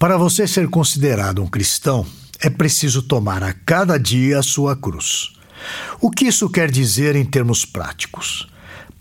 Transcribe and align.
Para 0.00 0.16
você 0.16 0.48
ser 0.48 0.66
considerado 0.70 1.42
um 1.42 1.46
cristão, 1.46 2.06
é 2.40 2.48
preciso 2.48 3.02
tomar 3.02 3.42
a 3.42 3.52
cada 3.52 3.98
dia 3.98 4.38
a 4.38 4.42
sua 4.42 4.74
cruz. 4.74 5.34
O 6.00 6.10
que 6.10 6.24
isso 6.24 6.48
quer 6.48 6.70
dizer 6.70 7.14
em 7.16 7.24
termos 7.26 7.66
práticos? 7.66 8.48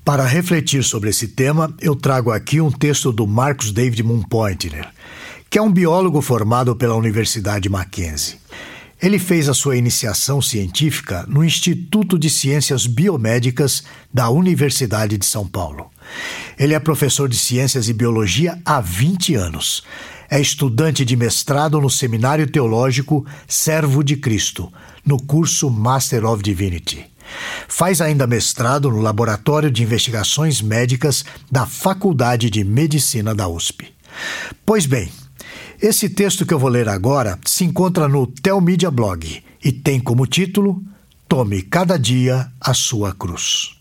Para 0.03 0.25
refletir 0.25 0.83
sobre 0.83 1.09
esse 1.09 1.29
tema, 1.29 1.73
eu 1.79 1.95
trago 1.95 2.31
aqui 2.31 2.59
um 2.59 2.69
texto 2.69 3.13
do 3.13 3.25
Marcus 3.25 3.71
David 3.71 4.03
Mumpointner, 4.03 4.89
que 5.49 5.57
é 5.57 5.61
um 5.61 5.71
biólogo 5.71 6.21
formado 6.21 6.75
pela 6.75 6.95
Universidade 6.95 7.69
Mackenzie. 7.69 8.37
Ele 9.01 9.17
fez 9.17 9.47
a 9.47 9.53
sua 9.53 9.77
iniciação 9.77 10.41
científica 10.41 11.25
no 11.29 11.45
Instituto 11.45 12.19
de 12.19 12.29
Ciências 12.29 12.85
Biomédicas 12.85 13.85
da 14.13 14.29
Universidade 14.29 15.17
de 15.17 15.25
São 15.25 15.47
Paulo. 15.47 15.89
Ele 16.57 16.73
é 16.73 16.79
professor 16.79 17.29
de 17.29 17.37
Ciências 17.37 17.87
e 17.87 17.93
Biologia 17.93 18.59
há 18.65 18.81
20 18.81 19.35
anos. 19.35 19.81
É 20.29 20.39
estudante 20.39 21.03
de 21.03 21.15
mestrado 21.15 21.81
no 21.81 21.89
Seminário 21.89 22.45
Teológico 22.45 23.25
Servo 23.47 24.03
de 24.03 24.15
Cristo, 24.15 24.71
no 25.03 25.17
curso 25.17 25.69
Master 25.69 26.25
of 26.25 26.43
Divinity. 26.43 27.05
Faz 27.67 28.01
ainda 28.01 28.27
mestrado 28.27 28.89
no 28.89 29.01
Laboratório 29.01 29.71
de 29.71 29.83
Investigações 29.83 30.61
Médicas 30.61 31.25
da 31.51 31.65
Faculdade 31.65 32.49
de 32.49 32.63
Medicina 32.63 33.33
da 33.33 33.47
USP. 33.47 33.87
Pois 34.65 34.85
bem, 34.85 35.11
esse 35.81 36.09
texto 36.09 36.45
que 36.45 36.53
eu 36.53 36.59
vou 36.59 36.69
ler 36.69 36.89
agora 36.89 37.39
se 37.45 37.63
encontra 37.63 38.07
no 38.07 38.27
Telmídia 38.27 38.91
Blog 38.91 39.43
e 39.63 39.71
tem 39.71 39.99
como 39.99 40.27
título 40.27 40.83
Tome 41.27 41.61
cada 41.61 41.97
dia 41.97 42.51
a 42.59 42.73
sua 42.73 43.13
cruz. 43.13 43.75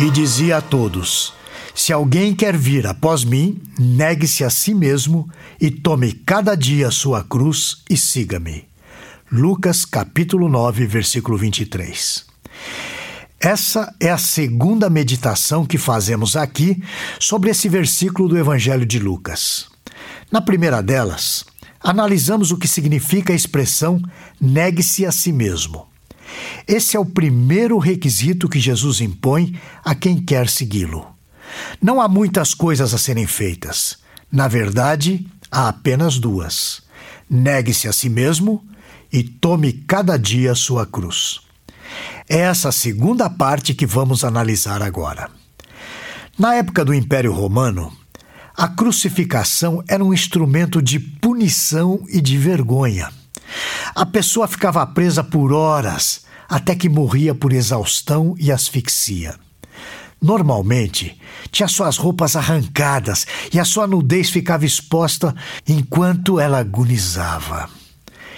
E 0.00 0.10
dizia 0.10 0.56
a 0.56 0.60
todos: 0.62 1.34
Se 1.74 1.92
alguém 1.92 2.34
quer 2.34 2.56
vir 2.56 2.86
após 2.86 3.22
mim, 3.22 3.60
negue-se 3.78 4.42
a 4.42 4.48
si 4.48 4.72
mesmo 4.72 5.28
e 5.60 5.70
tome 5.70 6.12
cada 6.12 6.54
dia 6.54 6.88
a 6.88 6.90
sua 6.90 7.22
cruz 7.22 7.82
e 7.88 7.98
siga-me. 7.98 8.64
Lucas 9.30 9.84
capítulo 9.84 10.48
9, 10.48 10.86
versículo 10.86 11.36
23. 11.36 12.24
Essa 13.38 13.94
é 14.00 14.08
a 14.10 14.16
segunda 14.16 14.88
meditação 14.88 15.66
que 15.66 15.76
fazemos 15.76 16.34
aqui 16.34 16.82
sobre 17.18 17.50
esse 17.50 17.68
versículo 17.68 18.26
do 18.26 18.38
Evangelho 18.38 18.86
de 18.86 18.98
Lucas. 18.98 19.68
Na 20.32 20.40
primeira 20.40 20.82
delas, 20.82 21.44
analisamos 21.78 22.50
o 22.50 22.56
que 22.56 22.66
significa 22.66 23.34
a 23.34 23.36
expressão 23.36 24.00
negue-se 24.40 25.04
a 25.04 25.12
si 25.12 25.30
mesmo. 25.30 25.89
Esse 26.66 26.96
é 26.96 27.00
o 27.00 27.04
primeiro 27.04 27.78
requisito 27.78 28.48
que 28.48 28.60
Jesus 28.60 29.00
impõe 29.00 29.58
a 29.84 29.94
quem 29.94 30.20
quer 30.20 30.48
segui-lo. 30.48 31.06
Não 31.80 32.00
há 32.00 32.08
muitas 32.08 32.54
coisas 32.54 32.94
a 32.94 32.98
serem 32.98 33.26
feitas. 33.26 33.98
Na 34.30 34.46
verdade, 34.46 35.26
há 35.50 35.68
apenas 35.68 36.18
duas: 36.18 36.82
negue-se 37.28 37.88
a 37.88 37.92
si 37.92 38.08
mesmo 38.08 38.64
e 39.12 39.22
tome 39.22 39.72
cada 39.72 40.16
dia 40.16 40.54
sua 40.54 40.86
cruz. 40.86 41.40
É 42.28 42.38
essa 42.38 42.70
segunda 42.70 43.28
parte 43.28 43.74
que 43.74 43.84
vamos 43.84 44.24
analisar 44.24 44.82
agora. 44.82 45.28
Na 46.38 46.54
época 46.54 46.84
do 46.84 46.94
Império 46.94 47.32
Romano, 47.32 47.92
a 48.56 48.68
crucificação 48.68 49.82
era 49.88 50.04
um 50.04 50.14
instrumento 50.14 50.80
de 50.80 51.00
punição 51.00 52.04
e 52.08 52.20
de 52.20 52.38
vergonha. 52.38 53.10
A 53.94 54.06
pessoa 54.06 54.48
ficava 54.48 54.86
presa 54.86 55.22
por 55.22 55.52
horas 55.52 56.22
até 56.48 56.74
que 56.74 56.88
morria 56.88 57.34
por 57.34 57.52
exaustão 57.52 58.34
e 58.38 58.50
asfixia. 58.50 59.36
Normalmente, 60.20 61.18
tinha 61.50 61.68
suas 61.68 61.96
roupas 61.96 62.36
arrancadas 62.36 63.26
e 63.52 63.58
a 63.58 63.64
sua 63.64 63.86
nudez 63.86 64.28
ficava 64.28 64.66
exposta 64.66 65.34
enquanto 65.66 66.38
ela 66.38 66.58
agonizava. 66.58 67.70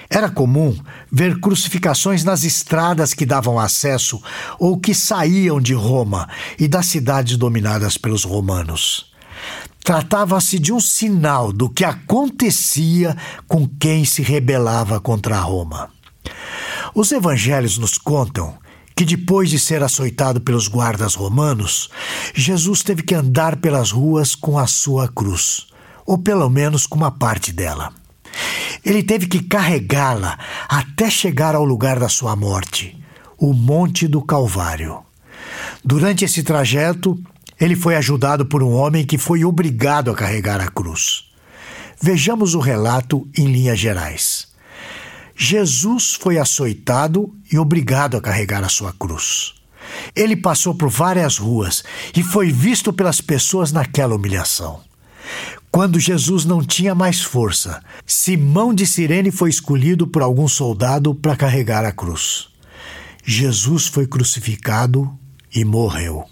Era 0.09 0.29
comum 0.29 0.77
ver 1.11 1.41
crucificações 1.41 2.23
nas 2.23 2.45
estradas 2.45 3.15
que 3.15 3.25
davam 3.25 3.59
acesso 3.59 4.23
ou 4.59 4.79
que 4.79 4.95
saíam 4.95 5.59
de 5.61 5.73
Roma 5.73 6.29
e 6.59 6.69
das 6.69 6.87
cidades 6.87 7.37
dominadas 7.39 7.97
pelos 7.97 8.23
romanos. 8.23 9.12
Tratava-se 9.85 10.59
de 10.59 10.73
um 10.73 10.79
sinal 10.79 11.53
do 11.53 11.69
que 11.69 11.85
acontecia 11.85 13.17
com 13.49 13.67
quem 13.67 14.05
se 14.05 14.23
rebelava 14.23 15.01
contra 15.01 15.41
Roma. 15.41 15.91
Os 16.95 17.11
evangelhos 17.11 17.79
nos 17.79 17.99
contam 17.99 18.55
que 18.95 19.05
depois 19.05 19.51
de 19.51 19.59
ser 19.59 19.83
açoitado 19.83 20.41
pelos 20.41 20.69
guardas 20.69 21.15
romanos, 21.15 21.89
Jesus 22.35 22.83
teve 22.83 23.03
que 23.03 23.15
andar 23.15 23.57
pelas 23.57 23.91
ruas 23.91 24.35
com 24.35 24.59
a 24.59 24.67
sua 24.67 25.09
cruz, 25.09 25.67
ou 26.07 26.19
pelo 26.19 26.49
menos 26.49 26.87
com 26.87 26.97
uma 26.97 27.11
parte 27.11 27.53
dela. 27.53 27.93
Ele 28.85 29.03
teve 29.03 29.27
que 29.27 29.43
carregá-la 29.43 30.39
até 30.69 31.11
chegar 31.11 31.55
ao 31.55 31.65
lugar 31.65 31.99
da 31.99 32.09
sua 32.09 32.37
morte, 32.37 32.97
o 33.39 33.53
Monte 33.53 34.07
do 34.07 34.23
Calvário. 34.23 35.01
Durante 35.85 36.25
esse 36.25 36.43
trajeto, 36.43 37.19
ele 37.61 37.77
foi 37.77 37.97
ajudado 37.97 38.47
por 38.47 38.63
um 38.63 38.73
homem 38.73 39.05
que 39.05 39.19
foi 39.19 39.45
obrigado 39.45 40.11
a 40.11 40.15
carregar 40.15 40.61
a 40.61 40.69
cruz. 40.69 41.25
Vejamos 42.01 42.55
o 42.55 42.61
relato 42.61 43.29
em 43.37 43.47
linhas 43.47 43.79
gerais. 43.79 44.49
Jesus 45.37 46.15
foi 46.15 46.39
açoitado 46.39 47.35
e 47.51 47.59
obrigado 47.59 48.17
a 48.17 48.21
carregar 48.21 48.65
a 48.65 48.69
sua 48.69 48.93
cruz. 48.93 49.55
Ele 50.15 50.37
passou 50.37 50.75
por 50.75 50.89
várias 50.89 51.39
ruas 51.39 51.83
e 52.17 52.23
foi 52.23 52.51
visto 52.51 52.93
pelas 52.93 53.21
pessoas 53.21 53.73
naquela 53.73 54.15
humilhação. 54.15 54.81
Quando 55.71 55.99
Jesus 55.99 56.45
não 56.45 56.63
tinha 56.63 56.95
mais 56.95 57.23
força, 57.23 57.83
Simão 58.07 58.75
de 58.75 58.87
Cirene 58.87 59.31
foi 59.31 59.49
escolhido 59.49 60.07
por 60.07 60.21
algum 60.21 60.47
soldado 60.47 61.15
para 61.15 61.37
carregar 61.37 61.85
a 61.85 61.93
cruz. 61.93 62.49
Jesus 63.25 63.87
foi 63.87 64.07
crucificado 64.07 65.11
e 65.55 65.65
morreu. 65.65 66.27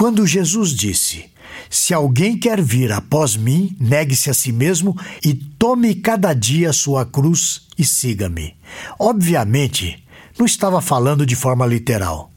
Quando 0.00 0.26
Jesus 0.26 0.70
disse: 0.70 1.26
Se 1.68 1.92
alguém 1.92 2.38
quer 2.38 2.58
vir 2.58 2.90
após 2.90 3.36
mim, 3.36 3.76
negue-se 3.78 4.30
a 4.30 4.34
si 4.34 4.50
mesmo 4.50 4.96
e 5.22 5.34
tome 5.34 5.94
cada 5.94 6.32
dia 6.32 6.70
a 6.70 6.72
sua 6.72 7.04
cruz 7.04 7.66
e 7.76 7.84
siga-me. 7.84 8.56
Obviamente, 8.98 10.02
não 10.38 10.46
estava 10.46 10.80
falando 10.80 11.26
de 11.26 11.36
forma 11.36 11.66
literal. 11.66 12.32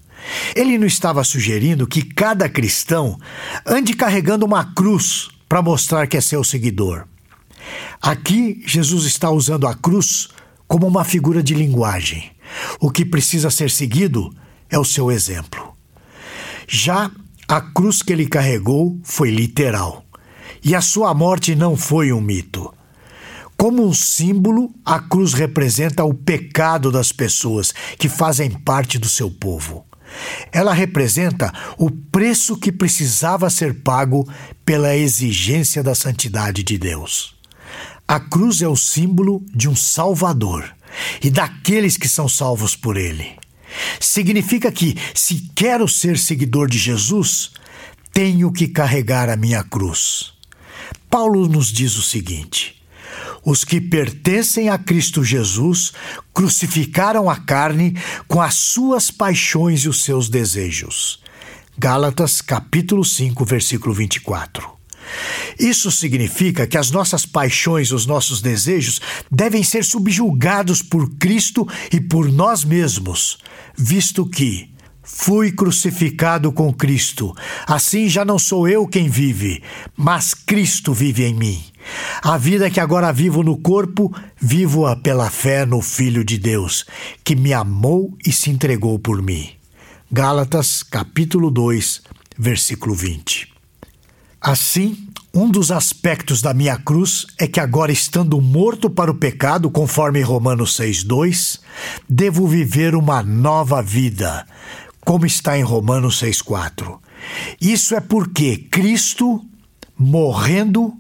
Ele 0.53 0.77
não 0.77 0.85
estava 0.85 1.23
sugerindo 1.23 1.87
que 1.87 2.01
cada 2.01 2.49
cristão 2.49 3.17
ande 3.65 3.93
carregando 3.93 4.45
uma 4.45 4.73
cruz 4.73 5.29
para 5.47 5.61
mostrar 5.61 6.05
que 6.05 6.17
é 6.17 6.21
seu 6.21 6.43
seguidor. 6.43 7.05
Aqui, 8.01 8.61
Jesus 8.67 9.05
está 9.05 9.29
usando 9.31 9.67
a 9.67 9.73
cruz 9.73 10.27
como 10.67 10.85
uma 10.85 11.05
figura 11.05 11.41
de 11.41 11.53
linguagem. 11.53 12.29
O 12.81 12.91
que 12.91 13.05
precisa 13.05 13.49
ser 13.49 13.71
seguido 13.71 14.35
é 14.69 14.77
o 14.77 14.83
seu 14.83 15.09
exemplo. 15.09 15.73
Já 16.67 17.09
a 17.47 17.59
cruz 17.59 18.01
que 18.01 18.13
ele 18.13 18.27
carregou 18.27 18.99
foi 19.03 19.29
literal, 19.29 20.05
e 20.63 20.73
a 20.73 20.81
sua 20.81 21.13
morte 21.13 21.55
não 21.55 21.75
foi 21.75 22.13
um 22.13 22.21
mito. 22.21 22.73
Como 23.57 23.85
um 23.85 23.93
símbolo, 23.93 24.73
a 24.85 24.99
cruz 24.99 25.33
representa 25.33 26.03
o 26.03 26.13
pecado 26.13 26.91
das 26.91 27.11
pessoas 27.11 27.73
que 27.97 28.09
fazem 28.09 28.49
parte 28.49 28.97
do 28.97 29.07
seu 29.07 29.29
povo. 29.29 29.85
Ela 30.51 30.73
representa 30.73 31.51
o 31.77 31.89
preço 31.89 32.57
que 32.57 32.71
precisava 32.71 33.49
ser 33.49 33.81
pago 33.81 34.27
pela 34.65 34.95
exigência 34.95 35.81
da 35.83 35.95
santidade 35.95 36.63
de 36.63 36.77
Deus. 36.77 37.35
A 38.07 38.19
cruz 38.19 38.61
é 38.61 38.67
o 38.67 38.75
símbolo 38.75 39.43
de 39.53 39.69
um 39.69 39.75
Salvador 39.75 40.69
e 41.21 41.29
daqueles 41.29 41.97
que 41.97 42.07
são 42.07 42.27
salvos 42.27 42.75
por 42.75 42.97
ele. 42.97 43.42
Significa 43.99 44.71
que, 44.71 44.95
se 45.13 45.49
quero 45.55 45.87
ser 45.87 46.17
seguidor 46.17 46.69
de 46.69 46.77
Jesus, 46.77 47.51
tenho 48.13 48.51
que 48.51 48.67
carregar 48.67 49.29
a 49.29 49.35
minha 49.35 49.63
cruz. 49.63 50.33
Paulo 51.09 51.47
nos 51.47 51.67
diz 51.67 51.95
o 51.97 52.01
seguinte: 52.01 52.81
os 53.45 53.63
que 53.63 53.81
pertencem 53.81 54.69
a 54.69 54.77
Cristo 54.77 55.23
Jesus 55.23 55.93
crucificaram 56.33 57.29
a 57.29 57.35
carne 57.35 57.95
com 58.27 58.41
as 58.41 58.55
suas 58.55 59.11
paixões 59.11 59.81
e 59.81 59.89
os 59.89 60.03
seus 60.03 60.29
desejos. 60.29 61.21
Gálatas 61.77 62.39
capítulo 62.41 63.03
5, 63.03 63.43
versículo 63.45 63.93
24. 63.93 64.82
Isso 65.59 65.91
significa 65.91 66.67
que 66.67 66.77
as 66.77 66.91
nossas 66.91 67.25
paixões, 67.25 67.91
os 67.91 68.05
nossos 68.05 68.41
desejos 68.41 69.01
devem 69.31 69.63
ser 69.63 69.83
subjugados 69.83 70.81
por 70.81 71.09
Cristo 71.15 71.67
e 71.91 71.99
por 71.99 72.31
nós 72.31 72.63
mesmos, 72.63 73.37
visto 73.77 74.25
que 74.25 74.73
Fui 75.05 75.51
crucificado 75.51 76.49
com 76.53 76.73
Cristo. 76.73 77.35
Assim 77.67 78.07
já 78.07 78.23
não 78.23 78.39
sou 78.39 78.69
eu 78.69 78.87
quem 78.87 79.09
vive, 79.09 79.61
mas 79.97 80.33
Cristo 80.33 80.93
vive 80.93 81.25
em 81.25 81.33
mim. 81.33 81.61
A 82.21 82.37
vida 82.37 82.69
que 82.69 82.79
agora 82.79 83.11
vivo 83.11 83.43
no 83.43 83.57
corpo, 83.57 84.15
vivo-a 84.39 84.95
pela 84.95 85.29
fé 85.29 85.65
no 85.65 85.81
Filho 85.81 86.23
de 86.23 86.37
Deus, 86.37 86.85
que 87.21 87.35
me 87.35 87.51
amou 87.51 88.17
e 88.25 88.31
se 88.31 88.49
entregou 88.49 88.97
por 88.97 89.21
mim. 89.21 89.49
Gálatas, 90.09 90.81
capítulo 90.83 91.51
2, 91.51 92.01
versículo 92.37 92.95
20. 92.95 93.52
Assim, 94.45 95.07
um 95.33 95.49
dos 95.49 95.71
aspectos 95.71 96.41
da 96.41 96.53
minha 96.53 96.77
cruz 96.77 97.25
é 97.39 97.47
que 97.47 97.61
agora 97.61 97.93
estando 97.93 98.41
morto 98.41 98.89
para 98.89 99.09
o 99.09 99.15
pecado, 99.15 99.71
conforme 99.71 100.21
Romanos 100.21 100.75
6:2, 100.75 101.61
devo 102.09 102.45
viver 102.45 102.93
uma 102.93 103.23
nova 103.23 103.81
vida, 103.81 104.45
como 105.05 105.25
está 105.25 105.57
em 105.57 105.63
Romanos 105.63 106.19
6:4. 106.19 106.99
Isso 107.61 107.95
é 107.95 108.01
porque 108.01 108.57
Cristo, 108.57 109.41
morrendo, 109.97 110.93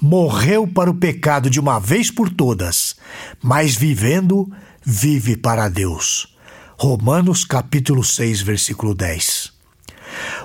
morreu 0.00 0.66
para 0.66 0.90
o 0.90 0.94
pecado 0.94 1.50
de 1.50 1.60
uma 1.60 1.78
vez 1.78 2.10
por 2.10 2.30
todas, 2.30 2.96
mas 3.42 3.76
vivendo, 3.76 4.50
vive 4.82 5.36
para 5.36 5.68
Deus. 5.68 6.34
Romanos 6.78 7.44
capítulo 7.44 8.02
6, 8.02 8.40
versículo 8.40 8.94
10. 8.94 9.55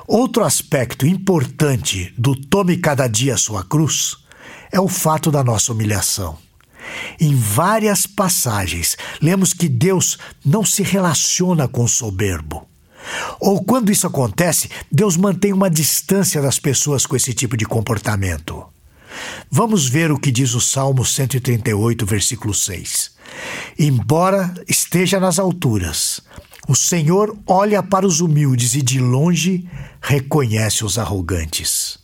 Outro 0.08 0.44
aspecto 0.44 1.06
importante 1.06 2.14
do 2.18 2.36
tome 2.36 2.78
cada 2.78 3.08
dia 3.08 3.38
sua 3.38 3.64
cruz 3.64 4.18
é 4.72 4.80
o 4.80 4.88
fato 4.88 5.32
da 5.32 5.44
nossa 5.44 5.72
humilhação. 5.72 6.38
Em 7.20 7.36
várias 7.36 8.06
passagens, 8.08 8.98
lemos 9.22 9.54
que 9.54 9.70
Deus 9.70 10.18
não 10.44 10.66
se 10.66 10.84
relaciona 10.84 11.68
com 11.68 11.84
o 11.84 11.90
soberbo. 11.90 12.68
Ou 13.40 13.64
quando 13.64 13.92
isso 13.92 14.08
acontece, 14.08 14.70
Deus 14.92 15.18
mantém 15.18 15.54
uma 15.54 15.70
distância 15.70 16.42
das 16.42 16.60
pessoas 16.60 17.06
com 17.06 17.16
esse 17.16 17.34
tipo 17.34 17.58
de 17.58 17.66
comportamento. 17.66 18.66
Vamos 19.50 19.88
ver 19.88 20.12
o 20.12 20.20
que 20.20 20.32
diz 20.32 20.54
o 20.54 20.62
Salmo 20.62 21.06
138, 21.06 22.06
versículo 22.06 22.54
6. 22.54 23.12
Embora 23.78 24.54
esteja 24.68 25.20
nas 25.20 25.40
alturas, 25.40 26.22
o 26.68 26.76
Senhor 26.76 27.38
olha 27.48 27.82
para 27.82 28.06
os 28.06 28.22
humildes 28.22 28.76
e 28.76 28.82
de 28.82 29.00
longe 29.00 29.68
reconhece 30.02 30.86
os 30.86 30.98
arrogantes. 30.98 32.00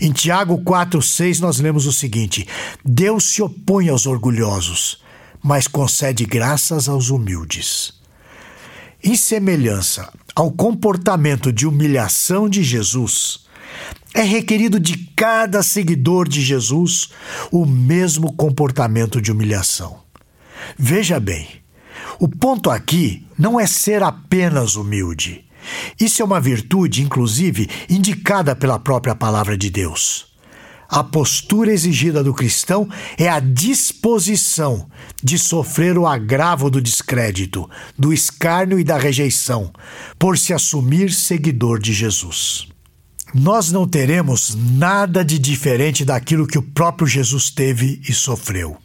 Em 0.00 0.12
Tiago 0.12 0.58
4,6 0.62 1.40
nós 1.40 1.58
lemos 1.58 1.86
o 1.86 1.92
seguinte: 1.92 2.46
Deus 2.84 3.24
se 3.24 3.42
opõe 3.42 3.88
aos 3.88 4.06
orgulhosos, 4.06 5.02
mas 5.42 5.66
concede 5.66 6.24
graças 6.24 6.88
aos 6.88 7.10
humildes. 7.10 7.94
Em 9.02 9.16
semelhança 9.16 10.12
ao 10.34 10.50
comportamento 10.50 11.52
de 11.52 11.66
humilhação 11.66 12.48
de 12.48 12.62
Jesus, 12.62 13.46
é 14.12 14.22
requerido 14.22 14.78
de 14.78 14.96
cada 15.16 15.62
seguidor 15.62 16.28
de 16.28 16.42
Jesus 16.42 17.10
o 17.50 17.64
mesmo 17.64 18.32
comportamento 18.32 19.20
de 19.20 19.30
humilhação. 19.30 20.00
Veja 20.78 21.18
bem, 21.18 21.59
o 22.20 22.28
ponto 22.28 22.68
aqui 22.68 23.26
não 23.38 23.58
é 23.58 23.66
ser 23.66 24.02
apenas 24.02 24.76
humilde. 24.76 25.42
Isso 25.98 26.20
é 26.20 26.24
uma 26.24 26.38
virtude, 26.38 27.02
inclusive, 27.02 27.66
indicada 27.88 28.54
pela 28.54 28.78
própria 28.78 29.14
palavra 29.14 29.56
de 29.56 29.70
Deus. 29.70 30.26
A 30.86 31.02
postura 31.02 31.72
exigida 31.72 32.22
do 32.22 32.34
cristão 32.34 32.86
é 33.16 33.26
a 33.26 33.40
disposição 33.40 34.86
de 35.22 35.38
sofrer 35.38 35.96
o 35.96 36.06
agravo 36.06 36.68
do 36.68 36.80
descrédito, 36.80 37.70
do 37.96 38.12
escárnio 38.12 38.78
e 38.78 38.84
da 38.84 38.98
rejeição, 38.98 39.72
por 40.18 40.36
se 40.36 40.52
assumir 40.52 41.12
seguidor 41.12 41.78
de 41.78 41.94
Jesus. 41.94 42.68
Nós 43.32 43.72
não 43.72 43.88
teremos 43.88 44.54
nada 44.54 45.24
de 45.24 45.38
diferente 45.38 46.04
daquilo 46.04 46.46
que 46.46 46.58
o 46.58 46.62
próprio 46.62 47.06
Jesus 47.06 47.48
teve 47.48 48.02
e 48.06 48.12
sofreu. 48.12 48.76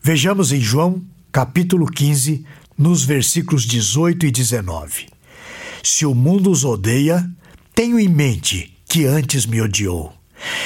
Vejamos 0.00 0.52
em 0.52 0.60
João, 0.60 1.02
capítulo 1.32 1.86
15, 1.86 2.44
nos 2.80 3.04
versículos 3.04 3.64
18 3.64 4.24
e 4.24 4.30
19. 4.30 5.06
Se 5.82 6.06
o 6.06 6.14
mundo 6.14 6.50
os 6.50 6.64
odeia, 6.64 7.30
tenho 7.74 8.00
em 8.00 8.08
mente 8.08 8.74
que 8.88 9.04
antes 9.04 9.44
me 9.44 9.60
odiou. 9.60 10.14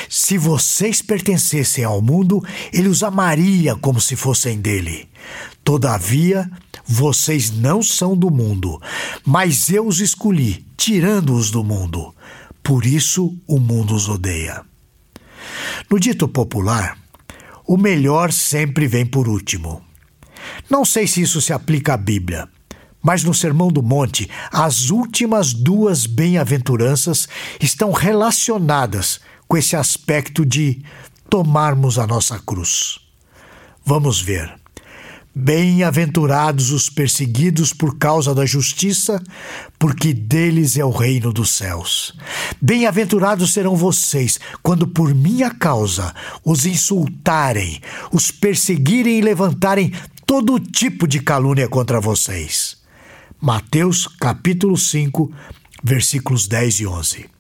Se 0.08 0.38
vocês 0.38 1.02
pertencessem 1.02 1.82
ao 1.82 2.00
mundo, 2.00 2.40
ele 2.72 2.87
os 2.87 3.02
amaria 3.02 3.75
como 3.75 4.00
se 4.00 4.14
fossem 4.14 4.61
dele. 4.61 5.08
Todavia, 5.64 6.49
vocês 6.87 7.50
não 7.50 7.82
são 7.82 8.16
do 8.16 8.31
mundo, 8.31 8.81
mas 9.26 9.69
eu 9.69 9.84
os 9.84 10.00
escolhi, 10.00 10.64
tirando-os 10.76 11.50
do 11.50 11.64
mundo. 11.64 12.14
Por 12.62 12.87
isso 12.87 13.37
o 13.44 13.58
mundo 13.58 13.93
os 13.93 14.08
odeia. 14.08 14.62
No 15.90 15.99
dito 15.99 16.28
popular, 16.28 16.96
o 17.66 17.76
melhor 17.76 18.31
sempre 18.31 18.87
vem 18.87 19.05
por 19.05 19.26
último. 19.26 19.82
Não 20.69 20.85
sei 20.85 21.06
se 21.06 21.23
isso 21.23 21.41
se 21.41 21.52
aplica 21.52 21.94
à 21.94 21.96
Bíblia, 21.96 22.49
mas 23.02 23.23
no 23.23 23.35
Sermão 23.35 23.69
do 23.69 23.82
Monte, 23.82 24.31
as 24.50 24.91
últimas 24.91 25.52
duas 25.52 26.06
bem-aventuranças 26.06 27.29
estão 27.61 27.93
relacionadas 27.93 29.20
com 29.46 29.56
esse 29.56 29.76
aspecto 29.76 30.44
de 30.44 30.82
tomarmos 31.29 31.99
a 31.99 32.06
nossa 32.06 32.38
cruz. 32.38 32.99
Vamos 33.85 34.20
ver. 34.20 34.55
Bem-aventurados 35.37 36.70
os 36.70 36.88
perseguidos 36.88 37.73
por 37.73 37.99
causa 37.99 38.32
da 38.32 38.47
justiça, 38.47 39.20
porque 39.81 40.14
deles 40.14 40.79
é 40.79 40.85
o 40.85 40.90
reino 40.90 41.32
dos 41.32 41.50
céus. 41.50 42.17
Bem-aventurados 42.62 43.52
serão 43.52 43.75
vocês 43.75 44.38
quando 44.62 44.87
por 44.87 45.12
minha 45.12 45.50
causa 45.50 46.14
os 46.44 46.64
insultarem, 46.64 47.81
os 48.12 48.31
perseguirem 48.31 49.19
e 49.19 49.23
levantarem 49.23 49.93
todo 50.26 50.59
tipo 50.59 51.06
de 51.06 51.21
calúnia 51.21 51.69
contra 51.69 52.00
vocês. 52.00 52.79
Mateus 53.41 54.06
capítulo 54.06 54.76
5, 54.76 55.31
versículos 55.82 56.47
10 56.49 56.81
e 56.81 56.87
11. 56.87 57.31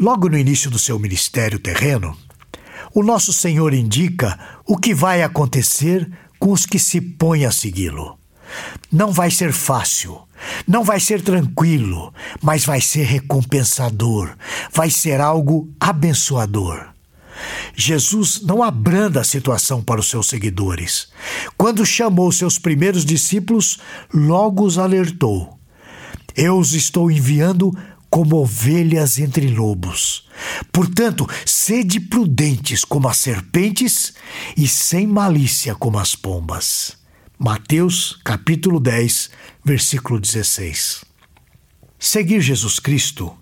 Logo 0.00 0.28
no 0.28 0.38
início 0.38 0.70
do 0.70 0.78
seu 0.78 0.98
ministério 0.98 1.58
terreno, 1.58 2.16
o 2.94 3.02
nosso 3.02 3.32
Senhor 3.32 3.74
indica 3.74 4.38
o 4.66 4.76
que 4.76 4.94
vai 4.94 5.22
acontecer 5.22 6.10
com 6.38 6.52
os 6.52 6.64
que 6.64 6.78
se 6.78 7.00
põem 7.00 7.44
a 7.44 7.52
segui-lo. 7.52 8.18
Não 8.90 9.10
vai 9.12 9.30
ser 9.30 9.52
fácil, 9.52 10.22
não 10.66 10.84
vai 10.84 11.00
ser 11.00 11.22
tranquilo, 11.22 12.12
mas 12.42 12.64
vai 12.64 12.80
ser 12.80 13.04
recompensador, 13.04 14.36
vai 14.72 14.90
ser 14.90 15.20
algo 15.20 15.68
abençoador. 15.80 16.93
Jesus 17.74 18.42
não 18.42 18.62
abranda 18.62 19.20
a 19.20 19.24
situação 19.24 19.82
para 19.82 20.00
os 20.00 20.08
seus 20.08 20.28
seguidores. 20.28 21.08
Quando 21.56 21.84
chamou 21.84 22.30
seus 22.30 22.58
primeiros 22.58 23.04
discípulos, 23.04 23.78
logo 24.12 24.64
os 24.64 24.78
alertou: 24.78 25.58
Eu 26.36 26.58
os 26.58 26.74
estou 26.74 27.10
enviando 27.10 27.76
como 28.14 28.36
ovelhas 28.36 29.18
entre 29.18 29.48
lobos. 29.48 30.28
Portanto, 30.70 31.28
sede 31.44 31.98
prudentes 31.98 32.84
como 32.84 33.08
as 33.08 33.16
serpentes 33.16 34.14
e 34.56 34.68
sem 34.68 35.04
malícia 35.04 35.74
como 35.74 35.98
as 35.98 36.14
pombas. 36.14 36.96
Mateus, 37.36 38.16
capítulo 38.24 38.78
10, 38.78 39.30
versículo 39.64 40.20
16. 40.20 41.04
Seguir 41.98 42.40
Jesus 42.40 42.78
Cristo 42.78 43.36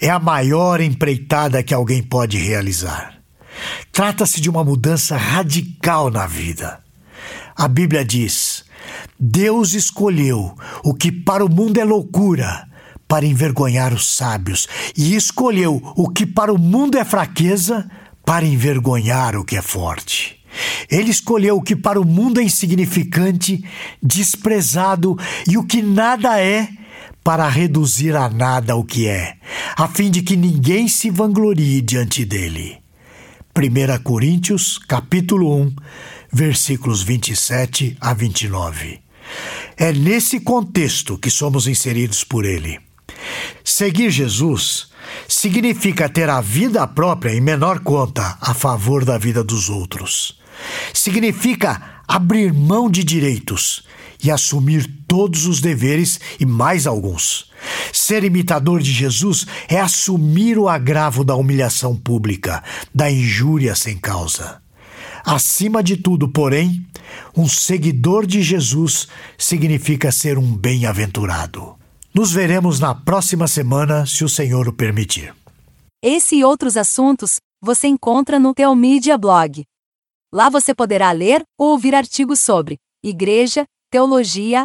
é 0.00 0.08
a 0.08 0.20
maior 0.20 0.80
empreitada 0.80 1.62
que 1.62 1.74
alguém 1.74 2.02
pode 2.02 2.38
realizar. 2.38 3.11
Trata-se 3.90 4.40
de 4.40 4.48
uma 4.50 4.64
mudança 4.64 5.16
radical 5.16 6.10
na 6.10 6.26
vida. 6.26 6.80
A 7.56 7.68
Bíblia 7.68 8.04
diz: 8.04 8.64
Deus 9.18 9.74
escolheu 9.74 10.56
o 10.82 10.94
que 10.94 11.12
para 11.12 11.44
o 11.44 11.50
mundo 11.50 11.78
é 11.78 11.84
loucura 11.84 12.68
para 13.06 13.26
envergonhar 13.26 13.92
os 13.92 14.06
sábios, 14.06 14.66
e 14.96 15.14
escolheu 15.14 15.82
o 15.94 16.08
que 16.08 16.24
para 16.24 16.52
o 16.52 16.58
mundo 16.58 16.96
é 16.96 17.04
fraqueza 17.04 17.86
para 18.24 18.46
envergonhar 18.46 19.36
o 19.36 19.44
que 19.44 19.54
é 19.54 19.60
forte. 19.60 20.40
Ele 20.90 21.10
escolheu 21.10 21.56
o 21.56 21.62
que 21.62 21.76
para 21.76 22.00
o 22.00 22.06
mundo 22.06 22.40
é 22.40 22.42
insignificante, 22.44 23.62
desprezado 24.02 25.18
e 25.46 25.56
o 25.58 25.64
que 25.64 25.82
nada 25.82 26.40
é, 26.40 26.68
para 27.22 27.48
reduzir 27.48 28.16
a 28.16 28.28
nada 28.28 28.76
o 28.76 28.84
que 28.84 29.06
é, 29.06 29.36
a 29.76 29.86
fim 29.88 30.10
de 30.10 30.22
que 30.22 30.36
ninguém 30.36 30.88
se 30.88 31.10
vanglorie 31.10 31.80
diante 31.80 32.24
dele. 32.24 32.81
1 33.54 34.02
Coríntios, 34.02 34.78
capítulo 34.78 35.54
1, 35.54 35.76
versículos 36.32 37.02
27 37.02 37.98
a 38.00 38.14
29. 38.14 39.02
É 39.76 39.92
nesse 39.92 40.40
contexto 40.40 41.18
que 41.18 41.28
somos 41.28 41.66
inseridos 41.66 42.24
por 42.24 42.46
ele. 42.46 42.80
Seguir 43.62 44.10
Jesus 44.10 44.88
significa 45.28 46.08
ter 46.08 46.30
a 46.30 46.40
vida 46.40 46.86
própria 46.86 47.34
em 47.34 47.42
menor 47.42 47.80
conta 47.80 48.38
a 48.40 48.54
favor 48.54 49.04
da 49.04 49.18
vida 49.18 49.44
dos 49.44 49.68
outros. 49.68 50.40
Significa 50.94 52.00
abrir 52.08 52.54
mão 52.54 52.90
de 52.90 53.04
direitos 53.04 53.84
e 54.24 54.30
assumir 54.30 54.90
todos 55.12 55.44
os 55.44 55.60
deveres 55.60 56.18
e 56.40 56.46
mais 56.46 56.86
alguns. 56.86 57.50
Ser 57.92 58.24
imitador 58.24 58.80
de 58.80 58.90
Jesus 58.90 59.46
é 59.68 59.78
assumir 59.78 60.56
o 60.56 60.70
agravo 60.70 61.22
da 61.22 61.36
humilhação 61.36 61.94
pública, 61.94 62.64
da 62.94 63.10
injúria 63.10 63.74
sem 63.74 63.98
causa. 63.98 64.62
Acima 65.22 65.82
de 65.82 65.98
tudo, 65.98 66.30
porém, 66.30 66.86
um 67.36 67.46
seguidor 67.46 68.24
de 68.24 68.40
Jesus 68.40 69.06
significa 69.36 70.10
ser 70.10 70.38
um 70.38 70.56
bem-aventurado. 70.56 71.76
Nos 72.14 72.32
veremos 72.32 72.80
na 72.80 72.94
próxima 72.94 73.46
semana, 73.46 74.06
se 74.06 74.24
o 74.24 74.30
Senhor 74.30 74.66
o 74.66 74.72
permitir. 74.72 75.34
Esse 76.02 76.36
e 76.36 76.42
outros 76.42 76.74
assuntos 76.74 77.36
você 77.62 77.86
encontra 77.86 78.38
no 78.38 78.54
Teomídia 78.54 79.18
Blog. 79.18 79.62
Lá 80.32 80.48
você 80.48 80.74
poderá 80.74 81.12
ler 81.12 81.42
ou 81.60 81.72
ouvir 81.72 81.94
artigos 81.94 82.40
sobre 82.40 82.78
igreja, 83.04 83.66
teologia, 83.90 84.64